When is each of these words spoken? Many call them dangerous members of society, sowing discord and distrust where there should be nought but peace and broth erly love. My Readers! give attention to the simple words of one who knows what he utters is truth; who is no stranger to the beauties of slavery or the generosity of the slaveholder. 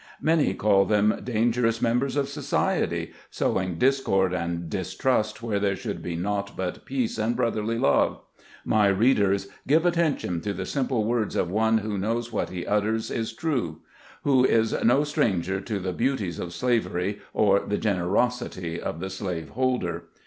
Many 0.19 0.55
call 0.55 0.85
them 0.85 1.21
dangerous 1.23 1.79
members 1.79 2.15
of 2.15 2.27
society, 2.27 3.11
sowing 3.29 3.77
discord 3.77 4.33
and 4.33 4.67
distrust 4.67 5.43
where 5.43 5.59
there 5.59 5.75
should 5.75 6.01
be 6.01 6.15
nought 6.15 6.57
but 6.57 6.85
peace 6.85 7.19
and 7.19 7.35
broth 7.35 7.53
erly 7.53 7.79
love. 7.79 8.19
My 8.65 8.87
Readers! 8.87 9.47
give 9.67 9.85
attention 9.85 10.41
to 10.41 10.53
the 10.53 10.65
simple 10.65 11.03
words 11.05 11.35
of 11.35 11.51
one 11.51 11.77
who 11.77 11.99
knows 11.99 12.33
what 12.33 12.49
he 12.49 12.65
utters 12.65 13.11
is 13.11 13.31
truth; 13.31 13.75
who 14.23 14.43
is 14.43 14.75
no 14.83 15.03
stranger 15.03 15.61
to 15.61 15.77
the 15.79 15.93
beauties 15.93 16.39
of 16.39 16.51
slavery 16.51 17.19
or 17.31 17.59
the 17.59 17.77
generosity 17.77 18.81
of 18.81 19.01
the 19.01 19.09
slaveholder. 19.11 20.05